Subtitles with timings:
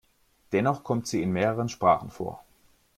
[0.51, 2.43] Dennoch kommt sie in mehreren Sprachen vor.